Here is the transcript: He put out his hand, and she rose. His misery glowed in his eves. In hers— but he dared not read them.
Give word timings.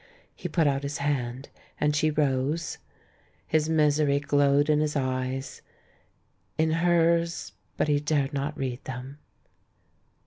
He 0.35 0.49
put 0.49 0.65
out 0.65 0.81
his 0.81 0.97
hand, 0.97 1.49
and 1.79 1.95
she 1.95 2.09
rose. 2.09 2.79
His 3.45 3.69
misery 3.69 4.19
glowed 4.19 4.67
in 4.67 4.79
his 4.79 4.95
eves. 4.97 5.61
In 6.57 6.71
hers— 6.71 7.51
but 7.77 7.87
he 7.87 7.99
dared 7.99 8.33
not 8.33 8.57
read 8.57 8.83
them. 8.85 9.19